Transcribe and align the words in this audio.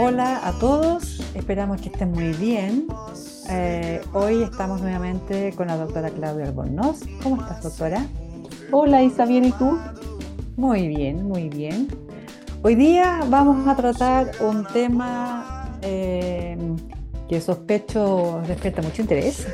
Hola 0.00 0.46
a 0.46 0.52
todos, 0.52 1.18
esperamos 1.34 1.80
que 1.80 1.88
estén 1.88 2.12
muy 2.12 2.32
bien. 2.34 2.86
Eh, 3.50 4.00
hoy 4.12 4.44
estamos 4.44 4.80
nuevamente 4.80 5.52
con 5.56 5.66
la 5.66 5.76
doctora 5.76 6.10
Claudia 6.10 6.44
Albornoz. 6.44 7.00
¿Cómo 7.20 7.42
estás, 7.42 7.64
doctora? 7.64 8.06
Hola, 8.70 9.02
Isa, 9.02 9.26
¿bien 9.26 9.46
y 9.46 9.50
tú? 9.50 9.76
Muy 10.56 10.86
bien, 10.86 11.24
muy 11.24 11.48
bien. 11.48 11.88
Hoy 12.62 12.76
día 12.76 13.22
vamos 13.28 13.66
a 13.66 13.74
tratar 13.74 14.30
un 14.38 14.64
tema 14.66 15.76
eh, 15.82 16.56
que 17.28 17.40
sospecho 17.40 18.40
despierta 18.46 18.82
mucho 18.82 19.02
interés. 19.02 19.48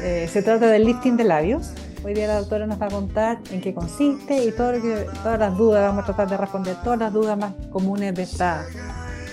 Eh, 0.00 0.26
se 0.32 0.42
trata 0.42 0.68
del 0.68 0.86
lifting 0.86 1.18
de 1.18 1.24
labios. 1.24 1.74
Hoy 2.02 2.14
día 2.14 2.28
la 2.28 2.40
doctora 2.40 2.66
nos 2.66 2.80
va 2.80 2.86
a 2.86 2.90
contar 2.90 3.40
en 3.50 3.60
qué 3.60 3.74
consiste 3.74 4.42
y 4.42 4.52
todo 4.52 4.72
que, 4.72 5.06
todas 5.22 5.38
las 5.38 5.54
dudas, 5.58 5.86
vamos 5.86 6.04
a 6.04 6.06
tratar 6.06 6.30
de 6.30 6.38
responder 6.38 6.76
todas 6.82 6.98
las 6.98 7.12
dudas 7.12 7.36
más 7.36 7.52
comunes 7.70 8.14
de 8.14 8.22
esta 8.22 8.64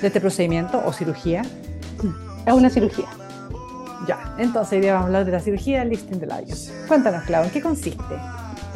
de 0.01 0.07
este 0.07 0.21
procedimiento 0.21 0.81
o 0.85 0.93
cirugía? 0.93 1.43
Es 2.45 2.53
una 2.53 2.69
cirugía. 2.69 3.07
Ya, 4.07 4.35
entonces 4.37 4.73
hoy 4.73 4.81
día 4.81 4.93
vamos 4.93 5.05
a 5.05 5.07
hablar 5.07 5.25
de 5.25 5.31
la 5.31 5.39
cirugía 5.39 5.79
del 5.79 5.89
lifting 5.89 6.19
de 6.19 6.27
labios. 6.27 6.71
Cuéntanos, 6.87 7.23
Clau, 7.25 7.43
¿en 7.43 7.49
qué 7.51 7.61
consiste? 7.61 8.15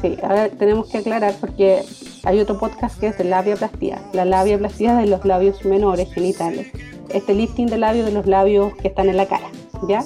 Sí, 0.01 0.17
ahora 0.21 0.49
tenemos 0.49 0.89
que 0.89 0.97
aclarar 0.97 1.33
porque 1.39 1.83
hay 2.23 2.39
otro 2.39 2.59
podcast 2.59 2.99
que 2.99 3.07
es 3.07 3.17
de 3.17 3.23
labiaplastía. 3.23 4.01
La 4.11 4.25
labiaplastía 4.25 4.97
de 4.97 5.07
los 5.07 5.23
labios 5.23 5.63
menores 5.63 6.13
genitales. 6.13 6.67
Este 7.09 7.33
lifting 7.33 7.67
de 7.67 7.77
labios 7.77 8.05
de 8.05 8.11
los 8.11 8.25
labios 8.25 8.75
que 8.75 8.89
están 8.89 9.07
en 9.07 9.17
la 9.17 9.27
cara, 9.27 9.47
¿ya? 9.87 10.03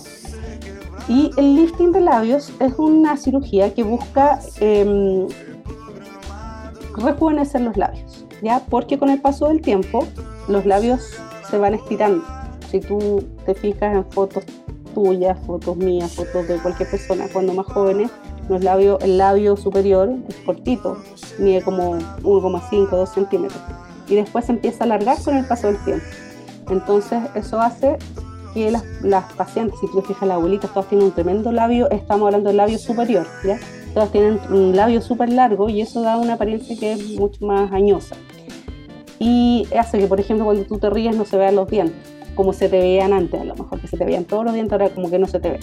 Y 1.07 1.31
el 1.37 1.55
lifting 1.55 1.91
de 1.91 2.01
labios 2.01 2.53
es 2.59 2.73
una 2.77 3.17
cirugía 3.17 3.73
que 3.73 3.83
busca 3.83 4.39
eh, 4.59 5.27
rejuvenecer 6.95 7.61
los 7.61 7.77
labios, 7.77 8.25
¿ya? 8.41 8.61
Porque 8.69 8.97
con 8.97 9.09
el 9.09 9.21
paso 9.21 9.47
del 9.47 9.61
tiempo 9.61 10.05
los 10.47 10.65
labios 10.65 11.17
se 11.49 11.57
van 11.57 11.73
estirando. 11.73 12.23
Si 12.69 12.79
tú 12.79 13.23
te 13.45 13.53
fijas 13.53 13.95
en 13.95 14.05
fotos 14.11 14.43
tuyas, 14.93 15.37
fotos 15.45 15.77
mías, 15.77 16.15
fotos 16.15 16.47
de 16.47 16.57
cualquier 16.57 16.89
persona 16.89 17.27
cuando 17.31 17.53
más 17.53 17.65
jóvenes, 17.67 18.11
los 18.49 18.63
labios, 18.63 19.01
el 19.03 19.17
labio 19.17 19.57
superior 19.57 20.09
es 20.27 20.35
cortito, 20.37 20.97
mide 21.37 21.61
como 21.61 21.95
1,5, 21.95 22.89
2 22.89 23.09
centímetros. 23.09 23.61
Y 24.07 24.15
después 24.15 24.45
se 24.45 24.53
empieza 24.53 24.83
a 24.83 24.85
alargar 24.85 25.21
con 25.21 25.35
el 25.35 25.45
paso 25.45 25.67
del 25.67 25.77
tiempo. 25.83 26.05
Entonces 26.69 27.19
eso 27.35 27.59
hace 27.59 27.97
que 28.53 28.71
las, 28.71 28.83
las 29.01 29.31
pacientes, 29.33 29.79
si 29.79 29.87
tú 29.87 30.01
te 30.01 30.07
fijas, 30.07 30.27
las 30.27 30.35
abuelitas, 30.35 30.71
todas 30.71 30.87
tienen 30.87 31.07
un 31.07 31.13
tremendo 31.13 31.51
labio, 31.51 31.89
estamos 31.91 32.25
hablando 32.25 32.47
del 32.49 32.57
labio 32.57 32.77
superior, 32.77 33.27
¿ya? 33.45 33.59
Todas 33.93 34.11
tienen 34.11 34.39
un 34.49 34.75
labio 34.75 35.01
súper 35.01 35.29
largo 35.29 35.69
y 35.69 35.81
eso 35.81 36.01
da 36.01 36.17
una 36.17 36.33
apariencia 36.33 36.77
que 36.77 36.93
es 36.93 37.19
mucho 37.19 37.45
más 37.45 37.71
añosa 37.71 38.15
y 39.19 39.67
hace 39.77 39.99
que, 39.99 40.07
por 40.07 40.19
ejemplo, 40.19 40.45
cuando 40.45 40.63
tú 40.63 40.77
te 40.77 40.89
ríes 40.89 41.15
no 41.15 41.25
se 41.25 41.37
vean 41.37 41.55
los 41.55 41.69
dientes, 41.69 41.95
como 42.35 42.53
se 42.53 42.69
te 42.69 42.77
veían 42.77 43.13
antes, 43.13 43.41
a 43.41 43.45
lo 43.45 43.55
mejor 43.55 43.81
que 43.81 43.87
se 43.87 43.97
te 43.97 44.05
veían 44.05 44.25
todos 44.25 44.45
los 44.45 44.53
dientes, 44.53 44.71
ahora 44.71 44.89
como 44.89 45.09
que 45.09 45.19
no 45.19 45.27
se 45.27 45.39
te 45.39 45.51
ve. 45.51 45.59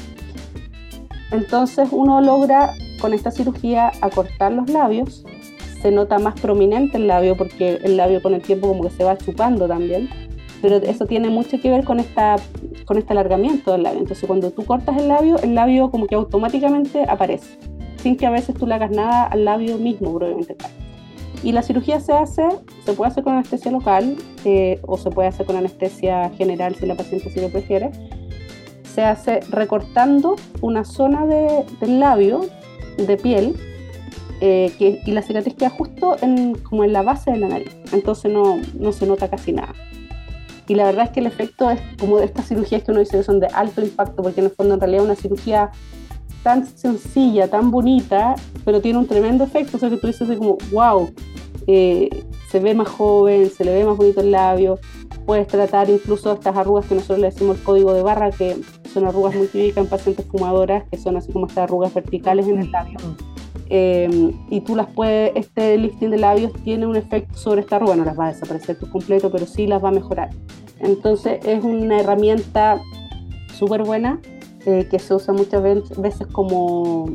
Entonces 1.31 1.89
uno 1.93 2.21
logra 2.21 2.75
con 3.01 3.13
esta 3.15 3.31
cirugía 3.31 3.93
acortar 4.01 4.53
los 4.53 4.71
labios, 4.71 5.25
se 5.81 5.91
nota 5.91 6.19
más 6.19 6.41
prominente 6.41 6.97
el 6.97 7.07
labio 7.07 7.37
porque 7.37 7.79
el 7.83 7.97
labio 7.97 8.23
con 8.23 8.35
el 8.35 8.43
tiempo 8.43 8.69
como 8.69 8.83
que 8.83 8.91
se 8.91 9.05
va 9.05 9.19
chupando 9.19 9.69
también, 9.69 10.09
pero 10.63 10.77
eso 10.77 11.07
tiene 11.07 11.29
mucho 11.29 11.61
que 11.61 11.71
ver 11.71 11.85
con, 11.85 12.01
esta, 12.01 12.37
con 12.87 12.97
este 12.97 13.13
alargamiento 13.13 13.73
del 13.73 13.83
labio. 13.83 14.01
Entonces 14.01 14.27
cuando 14.27 14.51
tú 14.51 14.65
cortas 14.65 14.97
el 14.97 15.09
labio, 15.09 15.37
el 15.39 15.55
labio 15.55 15.91
como 15.91 16.07
que 16.07 16.15
automáticamente 16.15 17.05
aparece, 17.07 17.59
sin 17.99 18.17
que 18.17 18.27
a 18.27 18.31
veces 18.31 18.55
tú 18.55 18.67
le 18.67 18.75
hagas 18.75 18.91
nada 18.91 19.25
al 19.25 19.45
labio 19.45 19.77
mismo, 19.77 20.15
probablemente. 20.15 20.57
Y 21.45 21.53
la 21.53 21.63
cirugía 21.63 22.01
se 22.01 22.15
hace, 22.15 22.43
se 22.87 22.95
puede 22.95 23.11
hacer 23.11 23.23
con 23.23 23.35
anestesia 23.35 23.71
local 23.71 24.17
eh, 24.47 24.81
o 24.83 24.97
se 24.97 25.11
puede 25.11 25.29
hacer 25.29 25.45
con 25.45 25.57
anestesia 25.57 26.31
general 26.31 26.75
si 26.75 26.87
la 26.87 26.95
paciente 26.95 27.31
si 27.31 27.39
lo 27.39 27.51
prefiere. 27.51 27.91
Se 28.95 29.03
hace 29.03 29.41
recortando 29.51 30.37
una 30.63 30.85
zona 30.85 31.27
de, 31.27 31.67
del 31.81 32.01
labio, 32.01 32.47
de 32.97 33.17
piel, 33.19 33.57
eh, 34.41 34.73
que, 34.79 35.03
y 35.05 35.11
la 35.13 35.21
cicatriz 35.21 35.55
queda 35.55 35.69
justo 35.69 36.17
en, 36.23 36.55
como 36.55 36.83
en 36.83 36.95
la 36.95 37.03
base 37.03 37.33
de 37.33 37.37
la 37.37 37.49
nariz. 37.49 37.77
Entonces 37.93 38.33
no, 38.33 38.59
no 38.79 38.93
se 38.93 39.07
nota 39.07 39.29
casi 39.29 39.53
nada. 39.53 39.75
Y 40.67 40.77
la 40.77 40.87
verdad 40.87 41.05
es 41.05 41.11
que 41.11 41.21
el 41.21 41.27
efecto 41.27 41.71
es 41.71 41.79
como 42.01 42.17
de 42.19 42.25
estas 42.25 42.49
cirugías 42.49 42.83
que 42.83 42.91
uno 42.91 43.01
dice 43.01 43.19
que 43.19 43.23
son 43.23 43.39
de 43.39 43.49
alto 43.49 43.83
impacto, 43.83 44.23
porque 44.23 44.41
en 44.41 44.47
el 44.47 44.53
fondo 44.53 44.75
en 44.75 44.81
realidad 44.81 45.05
una 45.05 45.15
cirugía 45.15 45.71
tan 46.43 46.67
sencilla, 46.67 47.49
tan 47.49 47.71
bonita, 47.71 48.35
pero 48.65 48.81
tiene 48.81 48.99
un 48.99 49.07
tremendo 49.07 49.45
efecto. 49.45 49.77
O 49.77 49.81
sea 49.81 49.91
que 49.91 49.99
tú 49.99 50.07
dices 50.07 50.27
como, 50.39 50.57
wow, 50.73 51.11
eh, 51.67 52.11
se 52.51 52.61
ve 52.61 52.75
más 52.75 52.89
joven, 52.89 53.51
se 53.51 53.65
le 53.65 53.75
ve 53.75 53.85
más 53.85 53.97
bonito 53.97 54.21
el 54.21 54.31
labio, 54.31 54.79
puedes 55.27 55.47
tratar 55.47 55.89
incluso 55.91 56.33
estas 56.33 56.57
arrugas 56.57 56.87
que 56.87 56.95
nosotros 56.95 57.19
le 57.19 57.31
decimos 57.31 57.59
el 57.59 57.63
código 57.63 57.93
de 57.93 58.03
barra, 58.03 58.31
que 58.31 58.57
son 58.93 59.07
arrugas 59.07 59.35
muy 59.35 59.47
típicas 59.47 59.85
en 59.85 59.91
pacientes 59.91 60.27
fumadoras, 60.27 60.85
que 60.91 60.99
son 60.99 61.17
así 61.17 61.33
como 61.33 61.47
estas 61.47 61.65
arrugas 61.65 61.93
verticales 61.95 62.47
en 62.47 62.61
el 62.61 62.71
labio. 62.71 62.99
Eh, 63.71 64.35
y 64.51 64.61
tú 64.61 64.77
las 64.77 64.89
puedes, 64.89 65.33
este 65.35 65.79
lifting 65.79 66.11
de 66.11 66.19
labios 66.19 66.53
tiene 66.65 66.87
un 66.87 66.97
efecto 66.97 67.37
sobre 67.37 67.63
esta 67.63 67.77
arruga, 67.77 67.97
no 67.97 68.05
las 68.05 68.19
va 68.19 68.27
a 68.27 68.33
desaparecer 68.33 68.79
por 68.79 68.91
completo, 68.91 69.31
pero 69.31 69.47
sí 69.47 69.67
las 69.67 69.83
va 69.83 69.89
a 69.89 69.93
mejorar. 69.93 70.31
Entonces 70.81 71.41
es 71.47 71.65
una 71.65 72.01
herramienta 72.01 72.81
súper 73.55 73.85
buena 73.85 74.21
eh, 74.67 74.87
que 74.91 74.99
se 74.99 75.15
usa 75.15 75.33
muchas 75.33 75.63
veces 75.97 76.27
como 76.27 77.07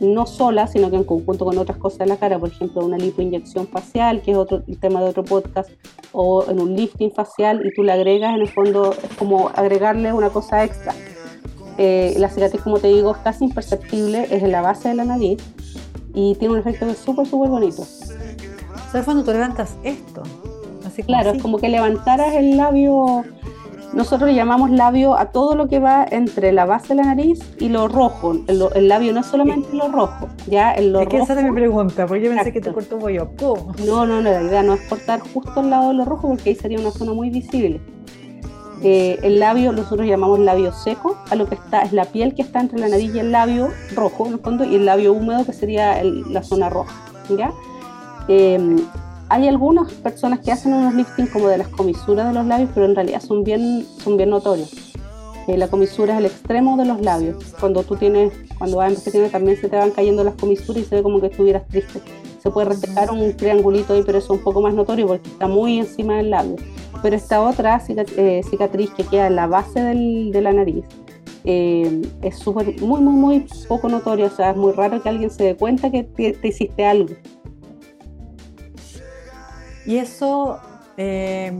no 0.00 0.26
sola, 0.26 0.66
sino 0.66 0.90
que 0.90 0.96
en 0.96 1.04
conjunto 1.04 1.44
con 1.44 1.58
otras 1.58 1.78
cosas 1.78 2.00
de 2.00 2.06
la 2.06 2.16
cara, 2.16 2.38
por 2.38 2.48
ejemplo, 2.48 2.84
una 2.84 2.98
lipoinyección 2.98 3.66
facial, 3.66 4.22
que 4.22 4.32
es 4.32 4.36
otro 4.36 4.62
el 4.66 4.78
tema 4.78 5.02
de 5.02 5.10
otro 5.10 5.24
podcast, 5.24 5.70
o 6.12 6.44
en 6.48 6.60
un 6.60 6.74
lifting 6.76 7.12
facial 7.12 7.64
y 7.64 7.72
tú 7.74 7.82
le 7.82 7.92
agregas, 7.92 8.34
en 8.34 8.42
el 8.42 8.48
fondo 8.48 8.92
es 8.92 9.16
como 9.18 9.48
agregarle 9.54 10.12
una 10.12 10.30
cosa 10.30 10.64
extra. 10.64 10.94
Eh, 11.76 12.14
la 12.18 12.28
cicatriz, 12.28 12.62
como 12.62 12.78
te 12.78 12.88
digo, 12.88 13.12
es 13.12 13.18
casi 13.18 13.44
imperceptible, 13.44 14.24
es 14.30 14.42
en 14.42 14.52
la 14.52 14.62
base 14.62 14.88
de 14.88 14.94
la 14.94 15.04
nariz 15.04 15.42
y 16.14 16.34
tiene 16.36 16.54
un 16.54 16.60
efecto 16.60 16.92
súper, 16.94 17.26
súper 17.26 17.50
bonito. 17.50 17.84
¿Sabes 18.90 19.04
cuando 19.04 19.24
tú 19.24 19.32
levantas 19.32 19.76
esto? 19.82 20.22
Así 20.86 21.02
claro, 21.02 21.30
es 21.30 21.42
como 21.42 21.58
que 21.58 21.68
levantaras 21.68 22.34
el 22.34 22.56
labio 22.56 23.24
nosotros 23.94 24.28
le 24.30 24.34
llamamos 24.34 24.70
labio 24.70 25.16
a 25.16 25.26
todo 25.26 25.54
lo 25.54 25.68
que 25.68 25.78
va 25.78 26.04
entre 26.10 26.52
la 26.52 26.64
base 26.64 26.88
de 26.88 26.94
la 26.96 27.04
nariz 27.04 27.40
y 27.58 27.68
lo 27.68 27.88
rojo. 27.88 28.36
El, 28.46 28.88
labio 28.88 29.12
no 29.12 29.20
es 29.20 29.26
solamente 29.26 29.68
lo 29.72 29.88
rojo, 29.88 30.28
ya 30.46 30.72
el 30.72 30.92
lo 30.92 31.00
Es 31.00 31.08
que 31.08 31.18
esa 31.18 31.38
es 31.38 31.44
mi 31.44 31.52
pregunta, 31.52 32.06
porque 32.06 32.24
yo 32.24 32.30
pensé 32.30 32.52
que 32.52 32.60
te 32.60 32.72
cortó 32.72 32.96
un 32.96 33.02
bollo. 33.02 33.30
No, 33.86 34.06
no, 34.06 34.20
no, 34.20 34.22
la 34.22 34.42
idea 34.42 34.62
no 34.62 34.74
es 34.74 34.80
cortar 34.82 35.20
justo 35.20 35.60
al 35.60 35.70
lado 35.70 35.88
de 35.88 35.94
lo 35.94 36.04
rojo 36.04 36.28
porque 36.28 36.50
ahí 36.50 36.56
sería 36.56 36.78
una 36.78 36.90
zona 36.90 37.12
muy 37.12 37.30
visible. 37.30 37.80
Eh, 38.82 39.18
el 39.22 39.38
labio 39.38 39.72
nosotros 39.72 40.06
llamamos 40.06 40.40
labio 40.40 40.72
seco, 40.72 41.16
a 41.30 41.36
lo 41.36 41.46
que 41.46 41.54
está 41.54 41.82
es 41.82 41.92
la 41.92 42.04
piel 42.04 42.34
que 42.34 42.42
está 42.42 42.60
entre 42.60 42.78
la 42.78 42.88
nariz 42.88 43.14
y 43.14 43.18
el 43.18 43.32
labio 43.32 43.68
rojo 43.94 44.26
en 44.26 44.34
el 44.34 44.38
fondo 44.40 44.64
y 44.64 44.74
el 44.74 44.84
labio 44.84 45.14
húmedo 45.14 45.46
que 45.46 45.52
sería 45.52 46.02
la 46.02 46.42
zona 46.42 46.68
roja, 46.68 46.94
¿ya? 47.34 47.52
Eh, 48.28 48.76
hay 49.28 49.48
algunas 49.48 49.92
personas 49.92 50.40
que 50.40 50.52
hacen 50.52 50.72
unos 50.72 50.94
lifting 50.94 51.26
como 51.28 51.48
de 51.48 51.58
las 51.58 51.68
comisuras 51.68 52.28
de 52.28 52.34
los 52.34 52.46
labios, 52.46 52.70
pero 52.74 52.86
en 52.86 52.94
realidad 52.94 53.20
son 53.20 53.44
bien, 53.44 53.86
son 54.02 54.16
bien 54.16 54.30
notorios. 54.30 54.94
Eh, 55.46 55.58
la 55.58 55.68
comisura 55.68 56.14
es 56.14 56.20
el 56.20 56.26
extremo 56.26 56.76
de 56.76 56.86
los 56.86 57.00
labios. 57.00 57.36
Cuando 57.60 57.82
tú 57.82 57.96
tienes, 57.96 58.32
cuando 58.58 58.78
vas 58.78 59.06
en 59.06 59.30
también 59.30 59.56
se 59.58 59.68
te 59.68 59.76
van 59.76 59.90
cayendo 59.90 60.24
las 60.24 60.34
comisuras 60.34 60.82
y 60.82 60.84
se 60.86 60.96
ve 60.96 61.02
como 61.02 61.20
que 61.20 61.26
estuvieras 61.26 61.66
triste. 61.68 62.00
Se 62.42 62.50
puede 62.50 62.68
resecar 62.68 63.10
un 63.10 63.36
triangulito 63.36 63.94
ahí, 63.94 64.02
pero 64.04 64.18
eso 64.18 64.32
es 64.32 64.38
un 64.38 64.44
poco 64.44 64.60
más 64.60 64.74
notorio 64.74 65.06
porque 65.06 65.28
está 65.28 65.46
muy 65.46 65.78
encima 65.78 66.16
del 66.16 66.30
labio. 66.30 66.56
Pero 67.02 67.16
esta 67.16 67.42
otra 67.42 67.82
eh, 67.88 68.42
cicatriz 68.48 68.90
que 68.90 69.04
queda 69.04 69.26
en 69.26 69.36
la 69.36 69.46
base 69.46 69.80
del, 69.80 70.30
de 70.32 70.40
la 70.40 70.52
nariz 70.52 70.84
eh, 71.44 72.02
es 72.22 72.38
súper, 72.38 72.80
muy, 72.80 73.00
muy, 73.02 73.14
muy 73.14 73.46
poco 73.68 73.88
notoria. 73.88 74.26
O 74.26 74.30
sea, 74.30 74.50
es 74.50 74.56
muy 74.56 74.72
raro 74.72 75.02
que 75.02 75.10
alguien 75.10 75.30
se 75.30 75.44
dé 75.44 75.56
cuenta 75.56 75.90
que 75.90 76.04
te 76.04 76.48
hiciste 76.48 76.86
algo. 76.86 77.14
Y 79.86 79.96
eso 79.96 80.58
eh, 80.96 81.52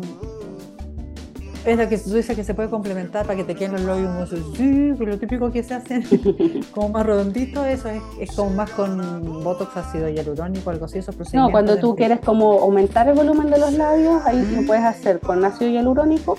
es 1.64 1.78
lo 1.78 1.88
que 1.88 1.96
tú 1.96 2.12
dices 2.12 2.36
que 2.36 2.44
se 2.44 2.54
puede 2.54 2.68
complementar 2.68 3.24
para 3.26 3.36
que 3.36 3.44
te 3.44 3.54
queden 3.54 3.72
los 3.72 3.82
labios 3.82 4.30
sí, 4.54 4.92
lo 4.98 5.18
típico 5.18 5.50
que 5.50 5.62
se 5.62 5.74
hace 5.74 6.02
como 6.72 6.90
más 6.90 7.06
redondito, 7.06 7.64
eso 7.64 7.88
es, 8.20 8.32
como 8.32 8.50
más 8.50 8.70
con 8.70 9.42
botox 9.42 9.76
ácido 9.76 10.08
hialurónico, 10.08 10.70
algo 10.70 10.84
así, 10.84 10.98
esos 10.98 11.16
No, 11.32 11.50
cuando 11.50 11.78
tú 11.78 11.96
quieres 11.96 12.20
como 12.20 12.60
aumentar 12.60 13.08
el 13.08 13.14
volumen 13.14 13.50
de 13.50 13.58
los 13.58 13.72
labios, 13.72 14.24
ahí 14.26 14.44
lo 14.54 14.66
puedes 14.66 14.84
hacer 14.84 15.20
con 15.20 15.44
ácido 15.44 15.70
hialurónico 15.70 16.36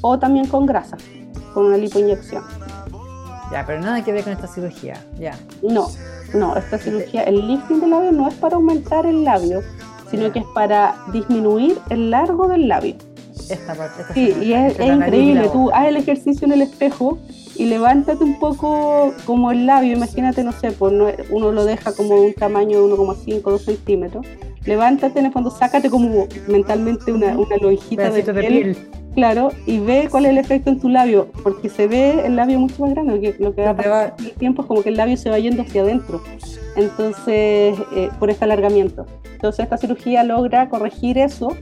o 0.00 0.18
también 0.18 0.46
con 0.46 0.64
grasa, 0.64 0.96
con 1.54 1.66
una 1.66 1.76
lipoinyección. 1.76 2.44
Ya, 3.50 3.64
pero 3.66 3.80
nada 3.80 4.04
que 4.04 4.12
ver 4.12 4.24
con 4.24 4.32
esta 4.32 4.46
cirugía, 4.46 5.02
ya. 5.18 5.34
No, 5.62 5.88
no, 6.34 6.56
esta 6.56 6.78
cirugía, 6.78 7.24
el 7.24 7.48
lifting 7.48 7.80
del 7.80 7.90
labio 7.90 8.12
no 8.12 8.28
es 8.28 8.34
para 8.34 8.56
aumentar 8.56 9.06
el 9.06 9.24
labio, 9.24 9.62
sino 10.10 10.32
que 10.32 10.40
es 10.40 10.44
para 10.54 10.96
disminuir 11.12 11.78
el 11.90 12.10
largo 12.10 12.48
del 12.48 12.68
labio. 12.68 12.96
Esta 13.50 13.74
parte. 13.74 14.02
sí, 14.14 14.34
y 14.42 14.52
es, 14.52 14.78
increíble. 14.78 15.48
Tú 15.52 15.70
haz 15.72 15.88
el 15.88 15.96
ejercicio 15.96 16.46
en 16.46 16.52
el 16.52 16.62
espejo 16.62 17.18
y 17.56 17.66
levántate 17.66 18.22
un 18.22 18.38
poco 18.38 19.14
como 19.24 19.50
el 19.50 19.66
labio. 19.66 19.96
Imagínate, 19.96 20.44
no 20.44 20.52
sé, 20.52 20.72
pues 20.72 20.92
uno 21.30 21.52
lo 21.52 21.64
deja 21.64 21.92
como 21.92 22.14
de 22.14 22.20
un 22.26 22.34
tamaño 22.34 22.86
de 22.86 22.94
1,5, 22.94 23.42
2 23.42 23.62
centímetros. 23.62 24.26
Levántate, 24.64 25.20
en 25.20 25.26
el 25.26 25.32
fondo, 25.32 25.50
sácate 25.50 25.88
como 25.88 26.26
mentalmente 26.46 27.12
una, 27.12 27.38
una 27.38 27.56
lonjita 27.56 28.10
de 28.10 28.22
piel, 28.22 28.76
claro, 29.14 29.50
y 29.66 29.78
ve 29.78 30.08
cuál 30.10 30.26
es 30.26 30.32
el 30.32 30.38
efecto 30.38 30.70
en 30.70 30.78
tu 30.78 30.88
labio, 30.88 31.28
porque 31.42 31.68
se 31.68 31.86
ve 31.88 32.26
el 32.26 32.36
labio 32.36 32.58
mucho 32.58 32.82
más 32.82 32.90
grande, 32.90 33.34
lo 33.38 33.54
que 33.54 33.62
va 33.62 33.70
a 33.70 33.76
pasar 33.76 34.14
el 34.18 34.32
tiempo 34.32 34.62
es 34.62 34.68
como 34.68 34.82
que 34.82 34.90
el 34.90 34.96
labio 34.96 35.16
se 35.16 35.30
va 35.30 35.38
yendo 35.38 35.62
hacia 35.62 35.82
adentro, 35.82 36.22
entonces, 36.76 37.78
eh, 37.96 38.10
por 38.18 38.30
este 38.30 38.44
alargamiento. 38.44 39.06
Entonces, 39.38 39.62
esta 39.62 39.76
cirugía 39.76 40.24
logra 40.24 40.68
corregir 40.68 41.16
eso 41.16 41.56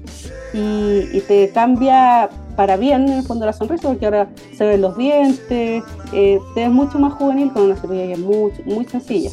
y, 0.55 1.21
te 1.29 1.51
cambia 1.51 2.31
para 2.57 2.79
bien 2.79 3.07
en 3.07 3.19
el 3.19 3.23
fondo 3.23 3.45
la 3.45 3.53
sonrisa, 3.53 3.89
porque 3.89 4.07
ahora 4.07 4.29
se 4.57 4.65
ven 4.65 4.81
los 4.81 4.97
dientes, 4.97 5.85
eh, 6.15 6.39
te 6.55 6.61
ves 6.61 6.71
mucho 6.71 6.99
más 6.99 7.13
juvenil 7.13 7.53
con 7.53 7.65
una 7.65 7.77
cirugía 7.77 8.07
que 8.07 8.13
es 8.13 8.19
muy, 8.19 8.53
muy 8.65 8.87
sencilla 8.87 9.31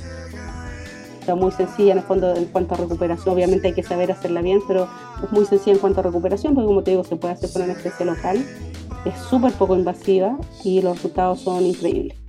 muy 1.34 1.54
sencilla 1.54 1.94
en 1.94 2.00
el 2.00 2.04
fondo 2.04 2.36
en 2.36 2.46
cuanto 2.46 2.74
a 2.74 2.78
recuperación. 2.78 3.34
Obviamente 3.34 3.68
hay 3.68 3.74
que 3.74 3.84
saber 3.84 4.12
hacerla 4.12 4.42
bien, 4.42 4.60
pero 4.68 4.90
es 5.24 5.32
muy 5.32 5.46
sencilla 5.46 5.74
en 5.76 5.80
cuanto 5.80 6.02
a 6.02 6.04
recuperación, 6.04 6.54
porque 6.54 6.68
como 6.68 6.84
te 6.84 6.92
digo, 6.92 7.06
se 7.06 7.16
puede 7.16 7.36
hacer 7.36 7.50
con 7.52 7.62
anestesia 7.62 8.06
local, 8.06 8.46
es 9.06 9.18
súper 9.30 9.54
poco 9.54 9.76
invasiva 9.78 10.38
y 10.66 10.82
los 10.82 10.98
resultados 10.98 11.40
son 11.40 11.66
increíbles. 11.66 12.23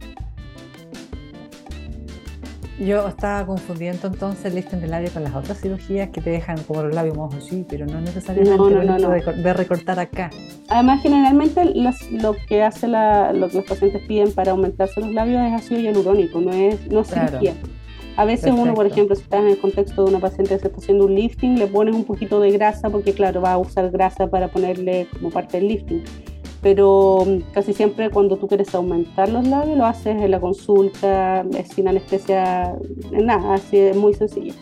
Yo 2.78 3.06
estaba 3.06 3.46
confundiendo 3.46 4.08
entonces 4.08 4.46
el 4.46 4.56
lifting 4.56 4.80
de 4.80 4.88
labio 4.88 5.10
con 5.12 5.22
las 5.22 5.34
otras 5.34 5.60
cirugías 5.60 6.10
que 6.10 6.20
te 6.20 6.30
dejan 6.30 6.60
como 6.64 6.82
los 6.82 6.94
labios 6.94 7.16
mojos, 7.16 7.46
sí, 7.46 7.64
pero 7.68 7.86
no 7.86 8.00
necesariamente 8.00 8.56
no, 8.56 9.10
de, 9.10 9.52
recortar 9.52 10.00
acá. 10.00 10.30
Además, 10.68 11.00
generalmente 11.00 11.64
lo 11.64 12.34
que 12.48 12.62
hace 12.64 12.88
la, 12.88 13.32
lo 13.32 13.48
que 13.48 13.58
los 13.58 13.64
pacientes 13.64 14.02
piden 14.08 14.32
para 14.32 14.52
aumentarse 14.52 15.00
los 15.00 15.12
labios 15.12 15.40
es 15.42 15.52
ácido 15.52 15.80
hialurónico, 15.80 16.40
no 16.40 16.52
es, 16.52 16.84
no 16.88 17.04
cirugía. 17.04 17.54
A 18.16 18.24
veces 18.24 18.52
uno, 18.56 18.74
por 18.74 18.86
ejemplo, 18.86 19.16
si 19.16 19.22
estás 19.22 19.40
en 19.40 19.48
el 19.48 19.58
contexto 19.58 20.04
de 20.04 20.10
una 20.10 20.20
paciente 20.20 20.54
que 20.54 20.60
se 20.60 20.66
está 20.68 20.78
haciendo 20.78 21.06
un 21.06 21.14
lifting, 21.14 21.58
le 21.58 21.66
pones 21.66 21.94
un 21.94 22.04
poquito 22.04 22.40
de 22.40 22.50
grasa 22.52 22.88
porque, 22.88 23.12
claro, 23.12 23.40
va 23.40 23.52
a 23.52 23.58
usar 23.58 23.90
grasa 23.90 24.28
para 24.28 24.48
ponerle 24.48 25.08
como 25.12 25.30
parte 25.30 25.58
del 25.58 25.68
lifting. 25.68 26.04
Pero 26.64 27.24
mm, 27.26 27.52
casi 27.52 27.74
siempre 27.74 28.10
cuando 28.10 28.38
tú 28.38 28.48
quieres 28.48 28.74
aumentar 28.74 29.28
los 29.28 29.46
labios, 29.46 29.76
lo 29.76 29.84
haces 29.84 30.16
en 30.20 30.30
la 30.30 30.40
consulta, 30.40 31.44
sin 31.72 31.86
anestesia, 31.86 32.74
nada, 33.12 33.54
así 33.54 33.76
es 33.76 33.94
muy 33.94 34.14
sencillo. 34.14 34.54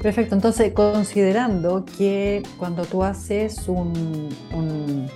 Perfecto, 0.00 0.36
entonces 0.36 0.72
considerando 0.72 1.84
que 1.98 2.44
cuando 2.56 2.84
tú 2.84 3.02
haces 3.02 3.68
un, 3.68 4.28
un 4.54 5.06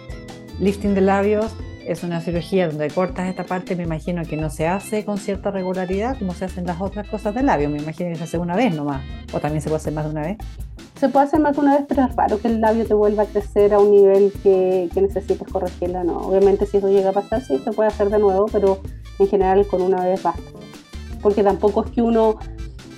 lifting 0.58 0.94
de 0.94 1.02
labios, 1.02 1.54
es 1.86 2.02
una 2.02 2.20
cirugía 2.20 2.66
donde 2.66 2.90
cortas 2.90 3.28
esta 3.28 3.44
parte, 3.44 3.76
me 3.76 3.84
imagino 3.84 4.24
que 4.24 4.36
no 4.36 4.50
se 4.50 4.66
hace 4.66 5.04
con 5.04 5.18
cierta 5.18 5.52
regularidad 5.52 6.18
como 6.18 6.34
se 6.34 6.46
hacen 6.46 6.66
las 6.66 6.80
otras 6.80 7.08
cosas 7.08 7.32
del 7.32 7.46
labio, 7.46 7.70
me 7.70 7.78
imagino 7.78 8.10
que 8.10 8.16
se 8.16 8.24
hace 8.24 8.38
una 8.38 8.56
vez 8.56 8.74
nomás, 8.74 9.04
o 9.32 9.38
también 9.38 9.62
se 9.62 9.68
puede 9.68 9.76
hacer 9.76 9.92
más 9.92 10.04
de 10.04 10.10
una 10.10 10.22
vez. 10.22 10.36
Se 10.98 11.08
puede 11.08 11.26
hacer 11.26 11.40
más 11.40 11.54
de 11.56 11.62
una 11.62 11.76
vez, 11.76 11.84
pero 11.88 12.04
es 12.04 12.16
raro 12.16 12.40
que 12.40 12.48
el 12.48 12.60
labio 12.60 12.86
te 12.86 12.94
vuelva 12.94 13.24
a 13.24 13.26
crecer 13.26 13.74
a 13.74 13.78
un 13.78 13.90
nivel 13.90 14.32
que, 14.42 14.88
que 14.92 15.02
necesites 15.02 15.46
corregirla, 15.48 16.04
no. 16.04 16.18
Obviamente 16.18 16.66
si 16.66 16.78
eso 16.78 16.88
llega 16.88 17.10
a 17.10 17.12
pasar, 17.12 17.42
sí, 17.42 17.58
se 17.58 17.72
puede 17.72 17.88
hacer 17.88 18.08
de 18.08 18.18
nuevo, 18.18 18.46
pero 18.50 18.80
en 19.18 19.28
general 19.28 19.66
con 19.66 19.82
una 19.82 20.04
vez 20.04 20.22
basta. 20.22 20.42
Porque 21.20 21.42
tampoco 21.42 21.84
es 21.84 21.90
que 21.90 22.02
uno 22.02 22.38